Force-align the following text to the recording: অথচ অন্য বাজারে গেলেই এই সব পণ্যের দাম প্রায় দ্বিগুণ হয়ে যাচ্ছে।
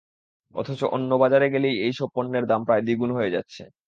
অথচ 0.55 0.81
অন্য 0.95 1.11
বাজারে 1.17 1.47
গেলেই 1.53 1.75
এই 1.85 1.93
সব 1.93 2.09
পণ্যের 2.15 2.45
দাম 2.47 2.61
প্রায় 2.65 2.83
দ্বিগুণ 2.83 3.11
হয়ে 3.17 3.33
যাচ্ছে। 3.35 3.63